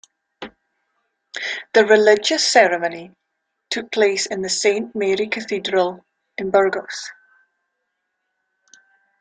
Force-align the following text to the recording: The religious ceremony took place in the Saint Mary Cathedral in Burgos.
The 1.75 1.85
religious 1.85 2.43
ceremony 2.51 3.11
took 3.69 3.91
place 3.91 4.25
in 4.25 4.41
the 4.41 4.49
Saint 4.49 4.95
Mary 4.95 5.27
Cathedral 5.27 6.03
in 6.39 6.49
Burgos. 6.49 7.11